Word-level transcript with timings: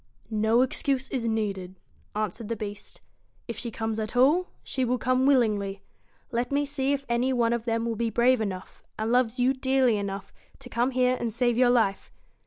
'No 0.47 0.63
excuse 0.63 1.11
is 1.11 1.27
needed,' 1.27 1.79
answered 2.15 2.47
the 2.47 2.55
Beast' 2.55 3.01
If 3.47 3.55
she 3.55 3.69
comes 3.69 3.99
at 3.99 4.15
all, 4.17 4.47
she 4.63 4.83
will 4.83 4.97
come 4.97 5.27
willingly. 5.27 5.83
Let 6.31 6.51
me 6.51 6.65
see 6.65 6.91
if 6.91 7.05
any 7.07 7.31
one 7.31 7.53
of 7.53 7.65
them 7.65 7.93
be 7.93 8.09
brave 8.09 8.41
enough, 8.41 8.81
and 8.97 9.11
loves 9.11 9.39
you 9.39 9.53
dearly 9.53 9.97
enough, 9.97 10.33
to 10.57 10.69
come 10.69 10.89
here 10.89 11.15
and 11.19 11.31
save 11.31 11.55
your 11.55 11.69
life. 11.69 12.11